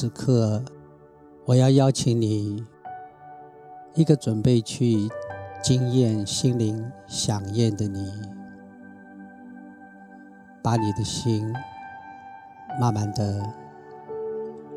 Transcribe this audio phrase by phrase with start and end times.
[0.00, 0.64] 此刻，
[1.44, 2.64] 我要邀请你，
[3.92, 5.10] 一个准备去
[5.62, 8.10] 惊艳心灵响宴的你，
[10.62, 11.46] 把你的心
[12.80, 13.44] 慢慢的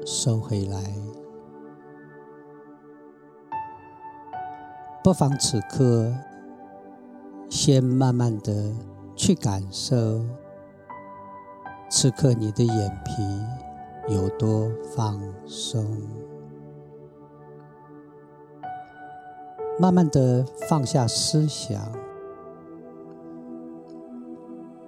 [0.05, 0.83] 收回来。
[5.01, 6.13] 不妨此刻，
[7.49, 8.73] 先慢慢的
[9.15, 10.21] 去感受，
[11.89, 13.23] 此刻你的眼皮。
[14.09, 15.85] 有多放松，
[19.79, 21.81] 慢慢的放下思想，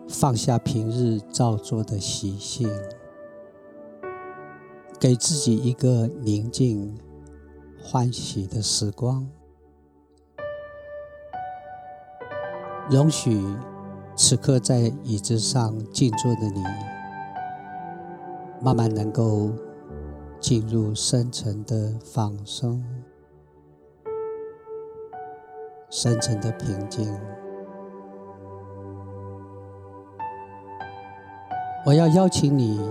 [0.09, 2.69] 放下平日照做的习性，
[4.99, 6.99] 给自己一个宁静、
[7.81, 9.30] 欢喜的时光，
[12.89, 13.41] 容许
[14.13, 16.61] 此刻在椅子上静坐的你。
[18.61, 19.52] 慢慢能够
[20.39, 22.84] 进入深层的放松、
[25.89, 27.08] 深层的平静。
[31.86, 32.81] 我要邀请你，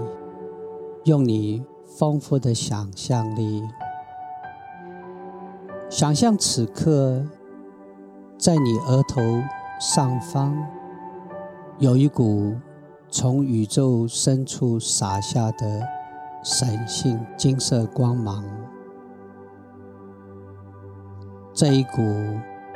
[1.04, 3.62] 用你丰富的想象力，
[5.90, 7.24] 想象此刻
[8.38, 9.20] 在你额头
[9.80, 10.56] 上方
[11.78, 12.54] 有一股。
[13.16, 15.86] 从宇宙深处洒下的
[16.42, 18.44] 神性金色光芒，
[21.52, 22.02] 这一股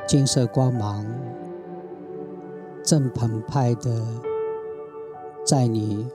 [0.07, 1.05] 金色光芒
[2.85, 4.01] 正澎湃的
[5.45, 6.09] 在你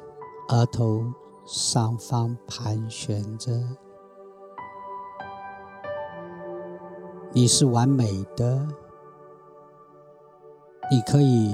[0.47, 1.03] 额头
[1.45, 3.51] 上方盘旋着。
[7.33, 8.65] 你是完美的，
[10.89, 11.53] 你可以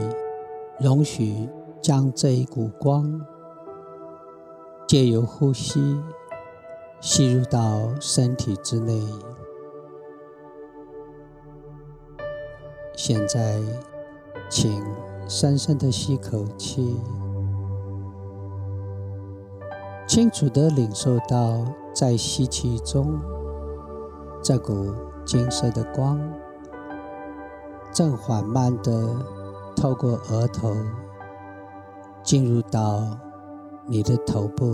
[0.79, 1.49] 容许。
[1.89, 3.19] 将这一股光
[4.87, 5.99] 借由呼吸
[7.01, 9.03] 吸入到身体之内。
[12.95, 13.59] 现在，
[14.51, 14.85] 请
[15.27, 16.95] 深深的吸口气，
[20.07, 23.19] 清楚的领受到在吸气中，
[24.43, 24.93] 这股
[25.25, 26.21] 金色的光
[27.91, 29.09] 正缓慢的
[29.75, 30.75] 透过额头。
[32.23, 33.17] 进入到
[33.87, 34.65] 你的头部，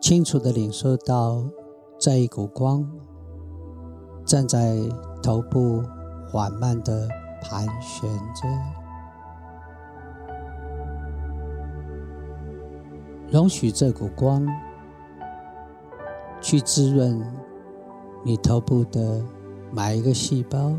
[0.00, 1.42] 清楚的领受到
[1.98, 2.88] 这一股光
[4.24, 4.76] 正在
[5.22, 5.82] 头部
[6.30, 7.08] 缓慢的
[7.42, 8.48] 盘旋着，
[13.32, 14.46] 容许这股光
[16.40, 17.20] 去滋润
[18.22, 19.24] 你头部的
[19.72, 20.76] 每一个细胞。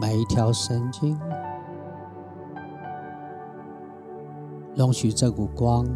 [0.00, 1.16] 每一条神经，
[4.74, 5.86] 容许这股光，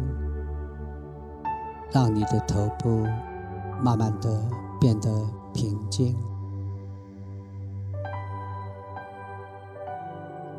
[1.91, 3.05] 让你的头部
[3.83, 4.41] 慢慢的
[4.79, 5.09] 变得
[5.53, 6.15] 平静，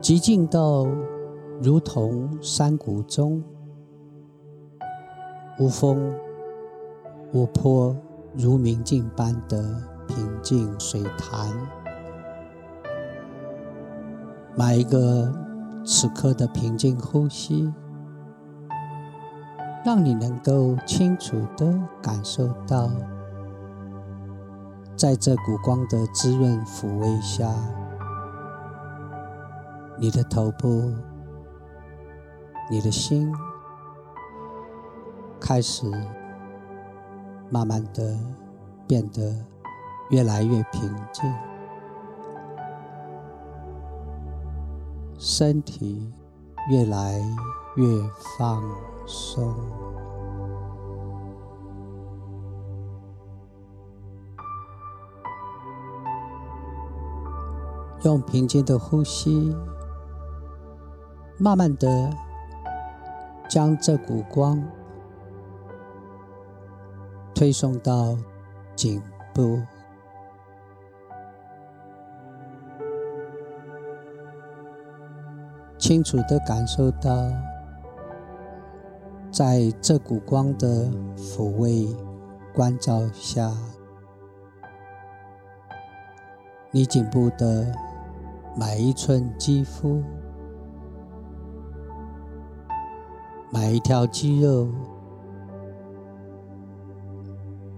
[0.03, 0.87] 极静到
[1.63, 3.43] 如同山谷中
[5.59, 6.15] 无风
[7.33, 7.97] 无波，
[8.35, 11.51] 如明镜般的平静水潭。
[14.61, 15.33] 买一个
[15.87, 17.73] 此刻的平静呼吸，
[19.83, 21.73] 让你能够清楚的
[22.03, 22.91] 感受到，
[24.95, 27.51] 在这股光的滋润抚慰下，
[29.99, 30.93] 你的头部、
[32.71, 33.33] 你的心
[35.41, 35.91] 开始
[37.49, 38.15] 慢慢的
[38.87, 39.35] 变得
[40.11, 41.50] 越来越平静。
[45.23, 46.11] 身体
[46.71, 47.21] 越来
[47.77, 47.85] 越
[48.39, 48.63] 放
[49.07, 49.55] 松，
[58.03, 59.55] 用平静的呼吸，
[61.37, 62.11] 慢慢的
[63.47, 64.59] 将这股光
[67.35, 68.17] 推送到
[68.75, 69.03] 颈
[69.35, 69.61] 部。
[75.91, 77.11] 清楚的感受到，
[79.33, 81.89] 在这股光的抚慰、
[82.55, 83.51] 关照下，
[86.71, 87.75] 你颈部的
[88.57, 90.01] 每一寸肌肤、
[93.53, 94.69] 每一条肌肉、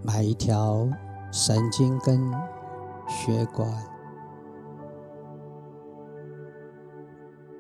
[0.02, 0.86] 每一条
[1.30, 2.30] 神经跟
[3.08, 3.66] 血管。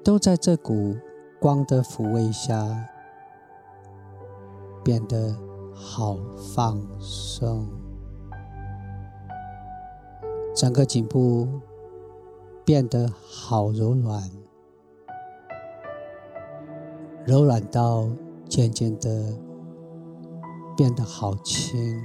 [0.04, 0.96] 都在这股
[1.38, 2.88] 光的抚慰下
[4.82, 5.36] 变得
[5.72, 6.18] 好
[6.54, 7.68] 放松，
[10.56, 11.48] 整个颈部
[12.64, 14.28] 变得好柔软，
[17.24, 18.08] 柔软到
[18.48, 19.32] 渐渐的
[20.76, 22.02] 变得好轻，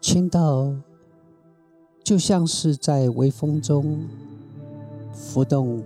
[0.00, 0.74] 轻到
[2.02, 4.08] 就像是在微风中
[5.12, 5.84] 浮动、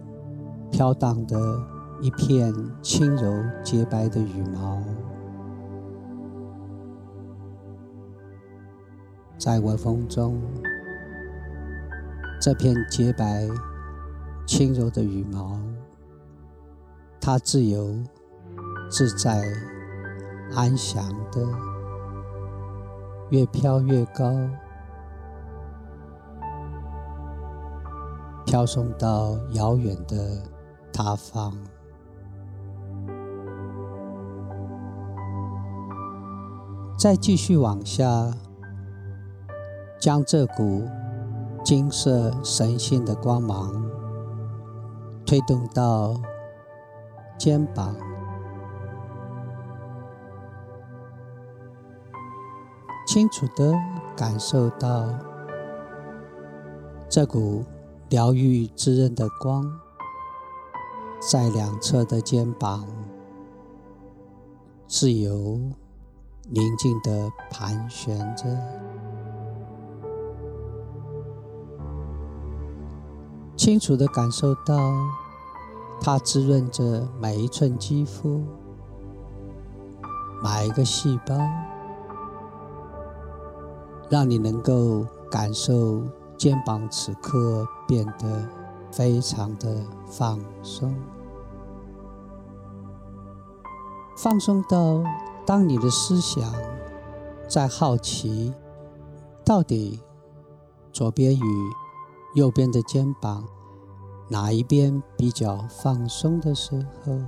[0.75, 1.39] 飘荡的。
[2.01, 3.33] 一片轻柔
[3.63, 4.83] 洁白的羽毛，
[9.39, 10.39] 在微风中，
[12.41, 13.49] 这片洁白、
[14.45, 15.59] 轻柔的羽毛，
[17.21, 17.95] 它自由、
[18.91, 19.45] 自在、
[20.53, 21.47] 安详的，
[23.31, 24.35] 越飘越高，
[28.45, 30.43] 飘送到遥远的
[30.95, 31.53] 他方。
[36.97, 38.33] 再继续往下，
[40.01, 40.89] 将这股
[41.65, 43.85] 金色神性的光芒
[45.27, 46.15] 推动到
[47.37, 47.95] 肩膀，
[53.07, 53.75] 清楚的
[54.17, 55.07] 感受到
[57.11, 57.65] 这股
[58.09, 59.81] 疗愈滋润的光，
[61.31, 62.87] 在两侧的肩膀
[64.87, 65.61] 自由。
[66.51, 68.45] 宁静的盘旋着，
[73.57, 74.93] 清楚的感受到
[76.03, 78.43] 它滋润着每一寸肌肤、
[80.43, 81.35] 每一个细胞，
[84.11, 86.03] 让你能够感受
[86.37, 88.47] 肩膀此刻变得
[88.97, 90.95] 非常的放松，
[94.17, 95.03] 放松到。
[95.47, 96.51] 当你的思想
[97.47, 98.55] 在好奇，
[99.45, 100.01] 到底
[100.91, 101.71] 左边与
[102.35, 103.45] 右边的肩膀
[104.31, 107.19] 哪一边比较放松的时候，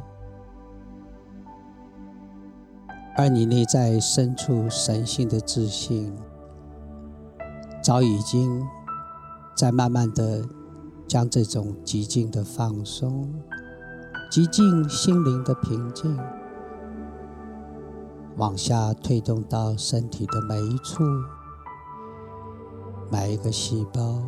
[3.19, 6.17] 而你内在深处神性的自信，
[7.85, 8.67] 早已经
[9.55, 10.43] 在慢慢的
[11.07, 13.33] 将这种极静的放松、
[14.31, 16.19] 极静心灵的平静。
[18.37, 21.03] 往下推动到身体的每一处、
[23.11, 24.23] 每一个细胞，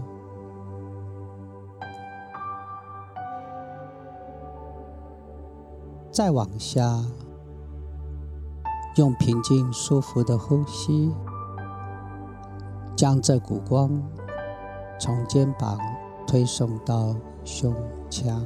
[6.10, 7.04] 再往下，
[8.96, 11.12] 用平静舒服的呼吸，
[12.96, 14.02] 将这股光
[14.98, 15.78] 从肩膀
[16.28, 17.74] 推送到胸
[18.10, 18.44] 腔。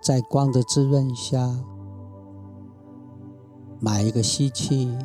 [0.00, 1.38] 在光的滋润下，
[3.78, 4.96] 买一个吸气，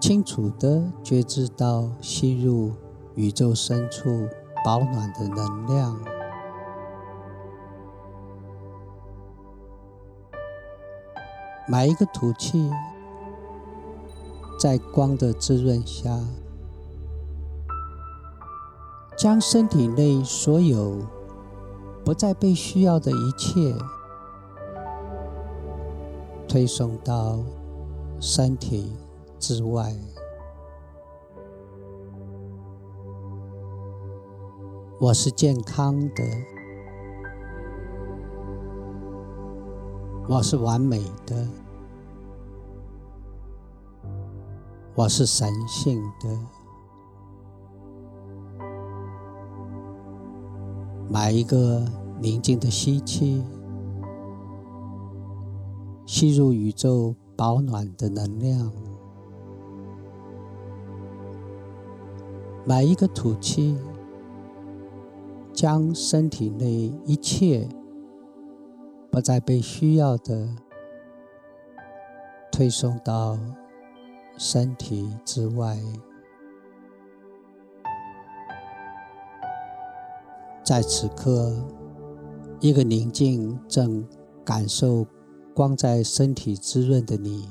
[0.00, 2.72] 清楚的觉知到吸入
[3.14, 4.28] 宇宙深处
[4.64, 5.96] 保暖的能量；
[11.68, 12.68] 买一个吐气，
[14.60, 16.20] 在光的滋润下，
[19.16, 20.98] 将身体内所有。
[22.02, 23.76] 不再被需要的一切
[26.48, 27.38] 推送到
[28.18, 28.90] 身体
[29.38, 29.94] 之外。
[34.98, 36.24] 我是健康的，
[40.26, 41.46] 我是完美的，
[45.00, 46.28] 我是神性的。
[51.08, 51.82] 买一个
[52.20, 53.42] 宁静的吸气，
[56.04, 58.70] 吸入宇宙保暖的能量；
[62.66, 63.78] 买一个吐气，
[65.54, 67.66] 将身体内一切
[69.10, 70.46] 不再被需要的
[72.52, 73.38] 推送到
[74.36, 75.78] 身体之外。
[80.62, 81.52] 在此刻，
[82.60, 84.06] 一个宁静正
[84.44, 85.04] 感受
[85.54, 87.48] 光在身体滋润的你，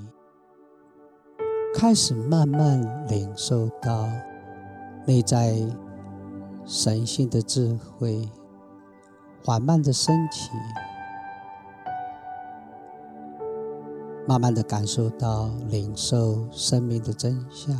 [1.75, 4.07] 开始慢慢领受到
[5.05, 5.55] 内在
[6.65, 8.29] 神性的智慧，
[9.43, 10.51] 缓慢的升起，
[14.29, 17.75] 慢慢的感受到领受生命的真相。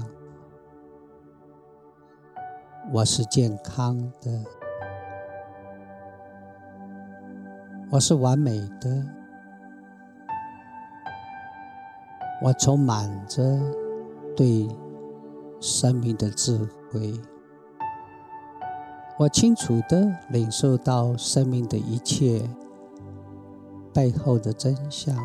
[2.91, 4.44] 我是健康的。
[7.91, 9.06] 我是完美的，
[12.41, 13.44] 我充满着
[14.36, 14.68] 对
[15.60, 16.58] 生命的智
[16.91, 17.13] 慧，
[19.20, 22.50] 我清楚的领受到生命的一切
[23.94, 25.15] 背后的真相。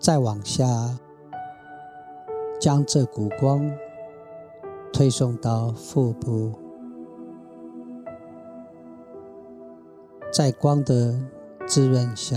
[0.00, 0.98] 再往下，
[2.58, 3.70] 将这股光。
[4.92, 6.52] 推送到腹部，
[10.32, 11.16] 在光的
[11.64, 12.36] 滋润下，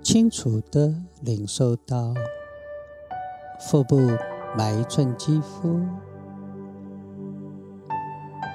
[0.00, 2.14] 清楚的领受到
[3.68, 3.98] 腹部
[4.56, 5.80] 每一寸肌肤，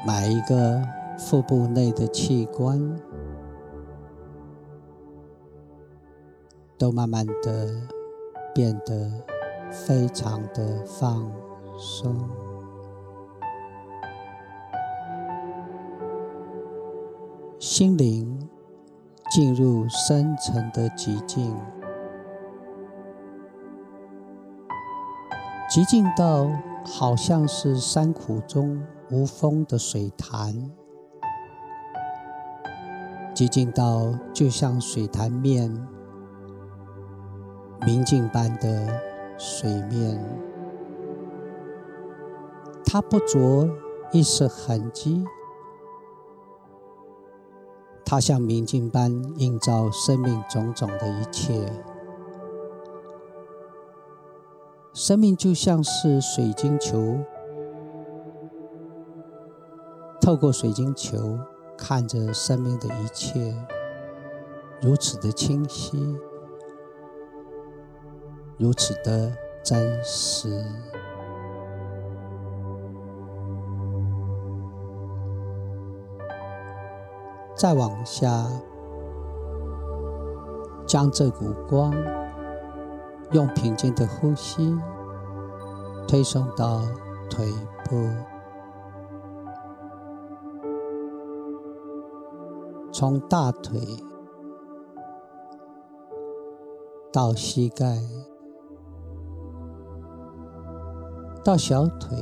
[0.07, 0.81] 每一个
[1.19, 2.97] 腹部内的器官，
[6.77, 7.69] 都慢慢的
[8.53, 9.11] 变得。
[9.71, 11.29] 非常的放
[11.77, 12.15] 松，
[17.59, 18.47] 心灵
[19.31, 21.53] 进入深层的寂静，
[25.69, 26.47] 寂静到
[26.85, 30.71] 好像是山谷中无风的水潭，
[33.33, 35.85] 寂静到就像水潭面
[37.83, 39.15] 明镜般的。
[39.37, 40.17] 水面，
[42.85, 43.67] 它不着
[44.13, 45.25] 一丝痕迹，
[48.05, 51.69] 它像明镜般映照生命种种的一切。
[54.93, 57.17] 生命就像是水晶球，
[60.21, 61.37] 透过水晶球
[61.77, 63.53] 看着生命的一切，
[64.81, 66.17] 如此的清晰。
[68.57, 69.31] 如此的
[69.63, 70.63] 真实。
[77.55, 78.47] 再往下，
[80.85, 81.93] 将这股光
[83.31, 84.77] 用平静的呼吸
[86.07, 86.81] 推送到
[87.29, 87.51] 腿
[87.85, 88.07] 部，
[92.91, 93.79] 从大腿
[97.11, 98.01] 到膝盖。
[101.45, 102.17] 到小腿、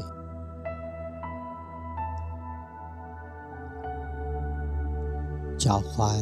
[5.58, 6.14] 脚环，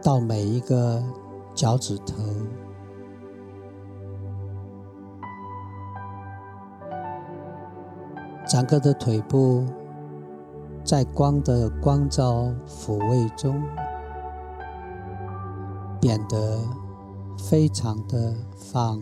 [0.00, 1.02] 到每一个
[1.56, 2.14] 脚趾头，
[8.46, 9.66] 整个的腿部。
[10.84, 13.60] 在光的光照抚慰中。
[16.00, 16.81] 变得。
[17.50, 18.98] 非常的放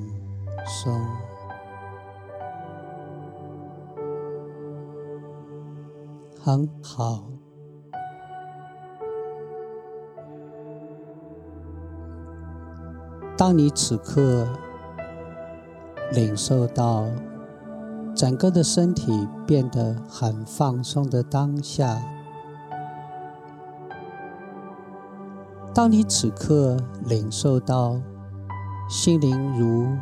[0.67, 0.93] 松，
[6.43, 7.23] 很好。
[13.37, 14.49] 当你此刻
[16.13, 17.07] 领受到
[18.17, 22.03] 整个的身体变得很放松的当下，
[25.73, 28.01] 当你此刻领受到。
[28.91, 29.97] 心灵如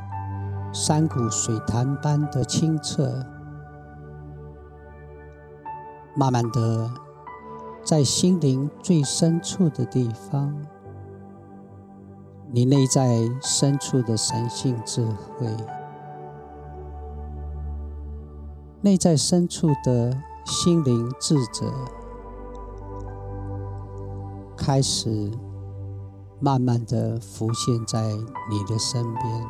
[0.72, 3.22] 山谷水潭般的清澈，
[6.16, 6.90] 慢慢的，
[7.84, 10.56] 在心灵最深处的地方，
[12.50, 15.46] 你内在深处的神性智慧，
[18.80, 20.16] 内在深处的
[20.46, 21.70] 心灵智者，
[24.56, 25.30] 开始。
[26.40, 29.46] 慢慢的浮现在你的身边，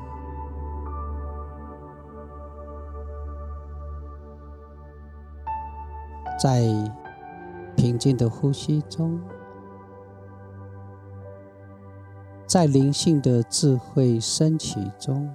[6.41, 6.63] 在
[7.77, 9.21] 平静的呼吸中，
[12.47, 15.29] 在灵性的智慧升起中，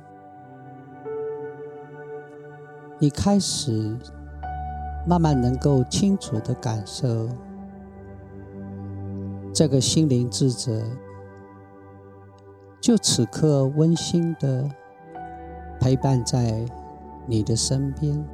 [2.97, 3.95] 你开始
[5.07, 7.29] 慢慢能够清楚的感受
[9.53, 10.81] 这个心灵智者。
[12.83, 14.69] 就此刻，温馨的
[15.79, 16.65] 陪伴在
[17.25, 18.27] 你的身边，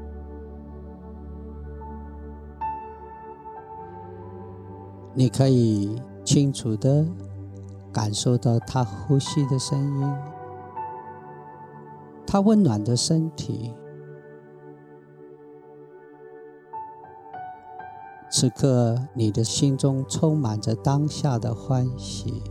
[5.14, 7.06] 你可以清楚的
[7.94, 10.16] 感受到他呼吸的声音，
[12.26, 13.72] 他温暖的身体。
[18.32, 22.42] 此刻，你的心中充满着当下的欢喜。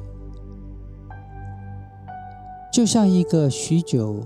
[2.79, 4.23] 就像一个许久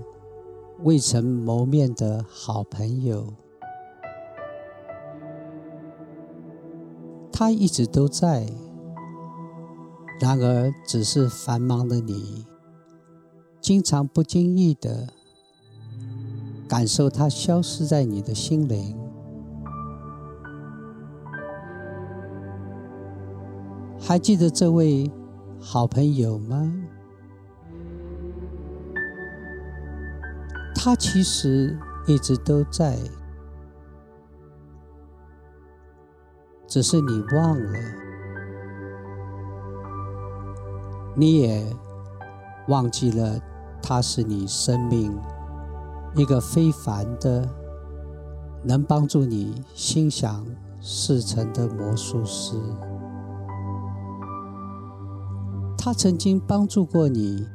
[0.83, 3.33] 未曾谋面的好朋友，
[7.31, 8.45] 他一直都在，
[10.21, 12.45] 然而只是繁忙的你，
[13.59, 15.07] 经常不经意的
[16.69, 18.95] 感受他消失在你的心灵。
[23.99, 25.09] 还记得这位
[25.59, 26.71] 好朋友吗？
[30.85, 32.99] 他其实一直都在，
[36.67, 37.79] 只是你忘了，
[41.15, 41.65] 你也
[42.67, 43.39] 忘记了，
[43.81, 45.17] 他是你生命
[46.15, 47.47] 一个非凡的，
[48.61, 50.45] 能帮助你心想
[50.81, 52.57] 事成的魔术师。
[55.77, 57.47] 他曾经帮助过你。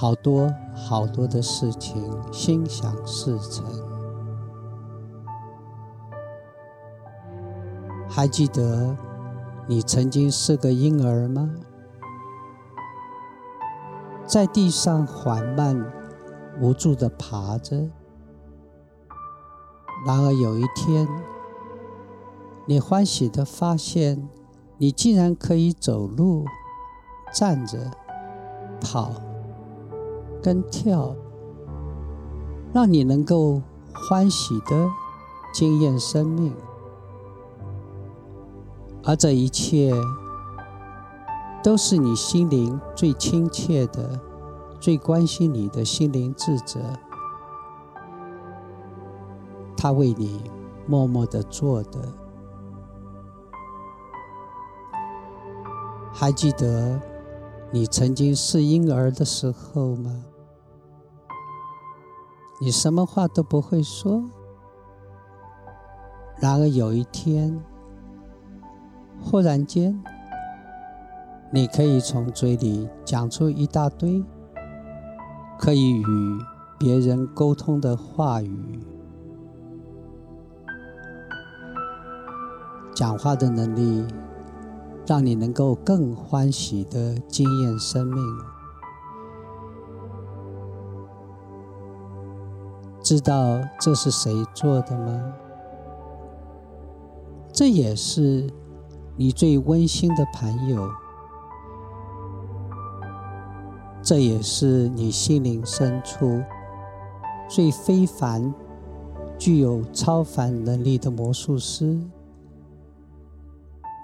[0.00, 2.02] 好多好多的事情，
[2.32, 3.62] 心想事成。
[8.08, 8.96] 还记得
[9.66, 11.50] 你曾经是个婴儿吗？
[14.24, 15.92] 在地上缓慢、
[16.62, 17.90] 无助的爬着。
[20.06, 21.06] 然而有一天，
[22.64, 24.30] 你欢喜的发现，
[24.78, 26.46] 你竟然可以走路、
[27.34, 27.90] 站着、
[28.80, 29.12] 跑。
[30.42, 31.14] 跟跳，
[32.72, 33.60] 让你能够
[33.92, 34.88] 欢喜的
[35.52, 36.54] 经验生命，
[39.04, 39.92] 而这一切
[41.62, 44.20] 都是你心灵最亲切的、
[44.80, 46.78] 最关心你的心灵智者，
[49.76, 50.42] 他为你
[50.86, 51.98] 默默的做的。
[56.12, 57.00] 还记得
[57.70, 60.24] 你曾经是婴儿的时候吗？
[62.62, 64.22] 你什么话都不会说，
[66.38, 67.58] 然而有一天，
[69.18, 69.98] 忽然间，
[71.50, 74.22] 你可以从嘴里讲出一大堆
[75.58, 76.04] 可以与
[76.78, 78.78] 别人沟通的话语。
[82.94, 84.06] 讲话的能力，
[85.06, 88.22] 让你能够更欢喜的经验生命。
[93.10, 95.32] 知道这是谁做的吗？
[97.52, 98.48] 这也是
[99.16, 100.88] 你最温馨的朋友，
[104.00, 106.40] 这也是你心灵深处
[107.48, 108.54] 最非凡、
[109.36, 111.98] 具有超凡能力的魔术师，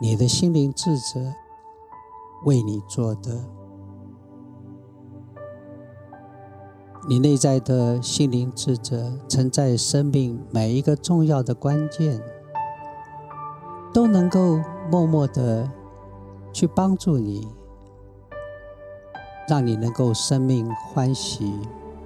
[0.03, 1.21] 你的心灵智者
[2.45, 3.39] 为你做的。
[7.09, 12.21] 你内在的心灵智者，曾在生命每一个重要的关键，
[13.95, 14.59] 都能够
[14.91, 15.71] 默默的
[16.53, 17.47] 去帮助你，
[19.49, 21.53] 让你能够生命欢喜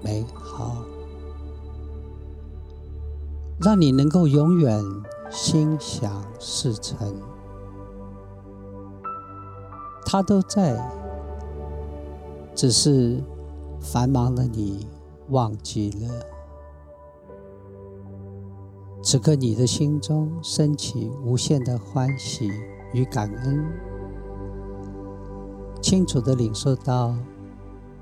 [0.02, 0.76] 美好，
[3.58, 4.84] 让你能够永远
[5.30, 7.16] 心想事成。
[10.04, 10.78] 他都在，
[12.54, 13.18] 只是。
[13.80, 14.86] 繁忙的你
[15.30, 16.08] 忘记了，
[19.02, 22.50] 此刻你的心中升起无限的欢喜
[22.92, 23.64] 与感恩，
[25.80, 27.16] 清楚的领受到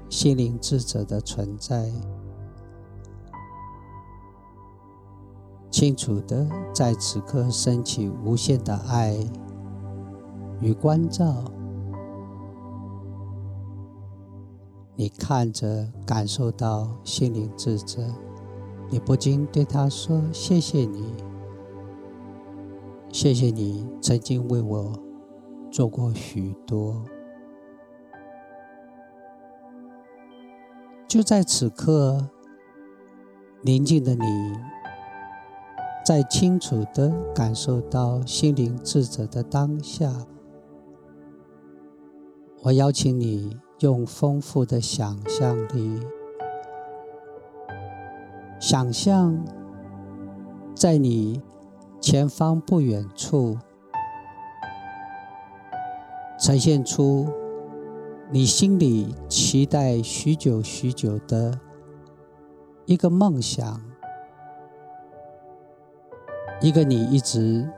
[0.09, 1.91] 心灵智者的存在，
[5.71, 9.17] 清楚的在此刻升起无限的爱
[10.61, 11.45] 与关照。
[15.01, 18.03] 你看着，感受到心灵智者，
[18.91, 21.15] 你不禁对他说：“谢谢你，
[23.13, 24.93] 谢谢你曾经为我
[25.71, 27.01] 做过许多。”
[31.07, 32.31] 就在此刻，
[33.63, 34.27] 宁静的你，
[36.05, 40.27] 在清楚的感受到心灵智者的当下，
[42.65, 43.57] 我邀请你。
[43.81, 46.01] 用丰富的想象力，
[48.59, 49.39] 想象
[50.75, 51.41] 在你
[52.01, 53.57] 前方不远处，
[56.41, 57.29] 呈现出
[58.33, 61.61] 你心里期待许久许久的
[62.85, 63.81] 一个梦想，
[66.61, 67.71] 一个你一直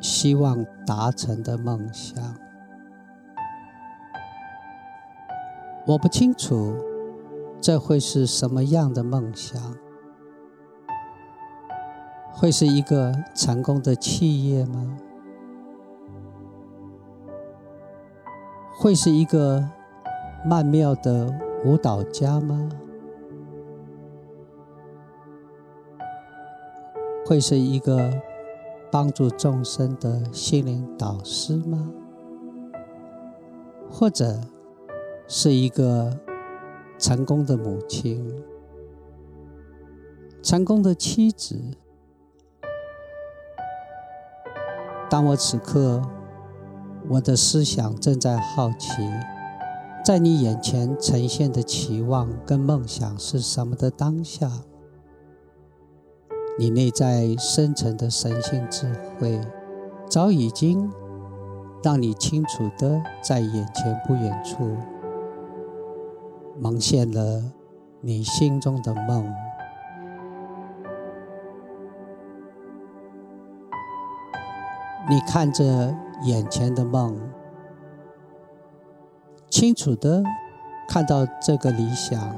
[0.00, 2.49] 希望达成的梦想。
[5.90, 6.72] 我不清楚
[7.60, 9.60] 这会是什么样的梦想？
[12.32, 14.96] 会是一个成功的企业吗？
[18.72, 19.68] 会是一个
[20.44, 22.68] 曼妙的舞蹈家吗？
[27.26, 28.12] 会是一个
[28.92, 31.90] 帮助众生的心灵导师吗？
[33.90, 34.38] 或者
[35.32, 36.18] 是一个
[36.98, 38.42] 成功的母亲、
[40.42, 41.56] 成功的妻子？
[45.08, 46.02] 当我此刻，
[47.10, 49.08] 我的思想正在好奇，
[50.04, 54.50] 在你眼前呈现的期望跟梦想是什么的当下，
[56.58, 59.40] 你内在深层的神性智慧，
[60.08, 60.90] 早已经
[61.84, 64.76] 让你清楚的在眼前不远处，
[66.62, 67.42] 蒙现了
[68.02, 69.32] 你心中的梦。
[75.08, 77.18] 你看着眼前的梦，
[79.48, 80.22] 清楚的
[80.86, 82.36] 看到这个理想、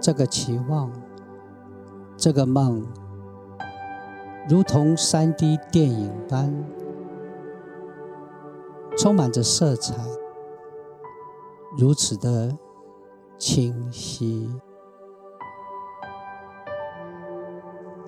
[0.00, 0.90] 这个期望、
[2.16, 2.86] 这个梦，
[4.48, 6.64] 如同三 D 电影般，
[8.96, 9.94] 充满着色彩，
[11.76, 12.56] 如此的
[13.38, 14.48] 清晰。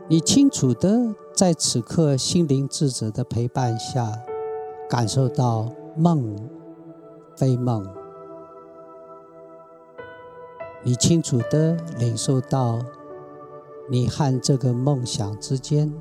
[0.08, 4.10] 你清楚的在此刻心灵智者的陪伴下，
[4.88, 6.34] 感受到梦
[7.36, 7.86] 非梦。
[10.82, 12.78] 你清楚的领受到，
[13.90, 15.92] 你和这个梦想之间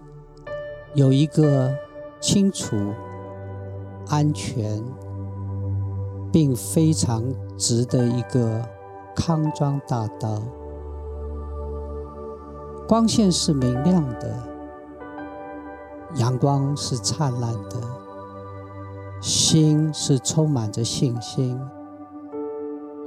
[0.93, 1.75] 有一个
[2.21, 2.77] 清楚、
[4.07, 4.81] 安全，
[6.31, 7.23] 并非常
[7.57, 8.63] 直的一个
[9.17, 10.39] 康庄大道。
[12.87, 14.39] 光线是明亮的，
[16.15, 17.81] 阳光是灿烂的，
[19.19, 21.59] 心是充满着信心、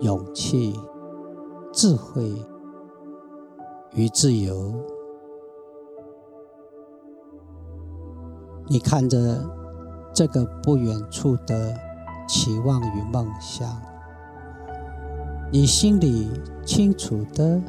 [0.00, 0.78] 勇气、
[1.72, 2.34] 智慧
[3.92, 4.74] 与自由。
[8.66, 9.42] 你看着
[10.12, 11.74] 这个不远处的
[12.28, 13.66] 期望与梦想，
[15.52, 16.30] 你心里
[16.64, 17.60] 清楚的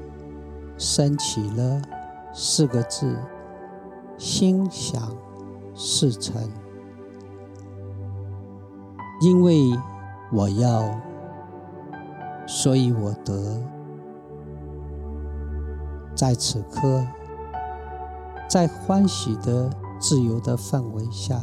[0.77, 1.81] 升起了。
[2.33, 3.17] 四个字：
[4.17, 5.01] 心想
[5.73, 6.41] 事成。
[9.19, 9.77] 因为
[10.31, 10.95] 我要，
[12.47, 13.61] 所以我得。
[16.15, 17.05] 在此刻，
[18.47, 21.41] 在欢喜的、自由的氛围下，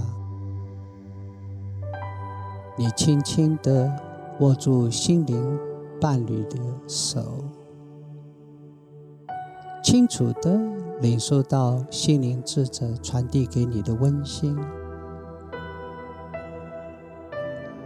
[2.76, 3.92] 你轻轻的
[4.40, 5.58] 握住心灵
[6.00, 7.44] 伴侣的手。
[9.82, 10.58] 清楚的
[11.00, 14.58] 领受到心灵智者传递给你的温馨，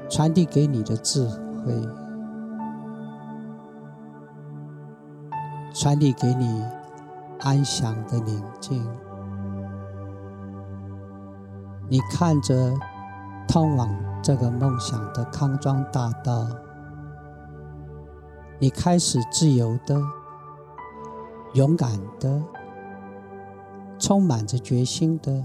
[0.09, 1.73] 传递给你的智慧，
[5.73, 6.65] 传递给你
[7.41, 8.85] 安详的宁静。
[11.89, 12.75] 你看着
[13.47, 13.89] 通往
[14.23, 16.49] 这个梦想的康庄大道，
[18.63, 20.01] 你开始自由的。
[21.55, 22.41] 勇敢的，
[23.99, 25.45] 充满着决心的，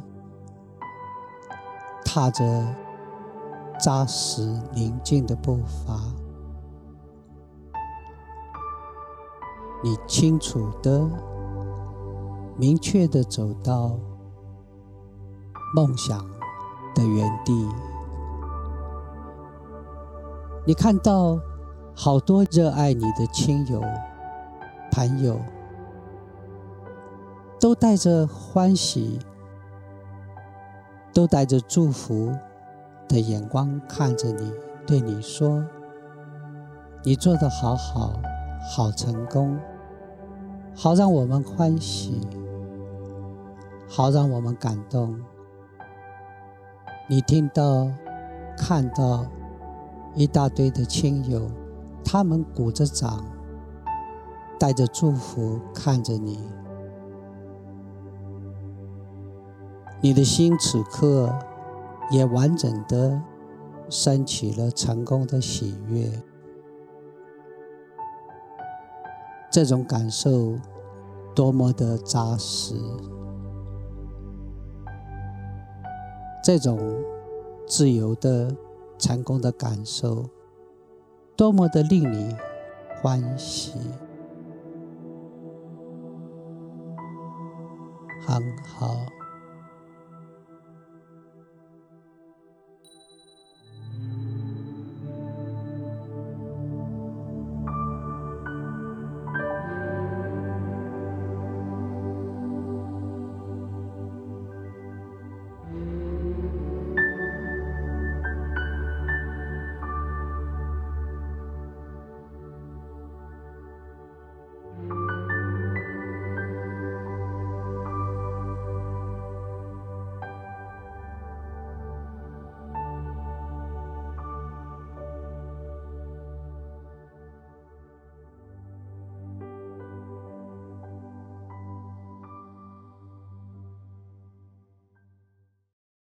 [2.05, 2.43] 踏着
[3.79, 5.99] 扎实宁静的步伐，
[9.83, 11.09] 你清楚的、
[12.55, 13.99] 明确的走到
[15.75, 16.23] 梦想
[16.93, 17.67] 的原地。
[20.65, 21.37] 你看到
[21.99, 23.81] 好多热爱你的亲友、
[24.91, 25.41] 朋友。
[27.59, 29.17] 都带着欢喜，
[31.11, 32.31] 都带着祝福
[33.07, 34.53] 的眼光看着你，
[34.85, 35.65] 对你说
[37.03, 38.13] ：“你做的好好，
[38.69, 39.57] 好成功，
[40.75, 42.21] 好让我们欢喜，
[43.89, 45.19] 好让我们感动。”
[47.09, 47.89] 你听到、
[48.55, 49.25] 看到
[50.13, 51.49] 一大堆的亲友，
[52.03, 53.25] 他们鼓着掌，
[54.59, 56.39] 带着祝福看着你。
[59.99, 61.33] 你的心此刻
[62.11, 63.21] 也完整的
[63.89, 66.09] 升起了成功的喜悦，
[69.51, 70.55] 这种感受
[71.35, 72.75] 多么的扎实，
[76.43, 76.79] 这种
[77.67, 78.55] 自由的
[78.99, 80.23] 成功的感受
[81.37, 82.35] 多么的令你
[82.99, 83.73] 欢喜。
[88.19, 89.05] 很好。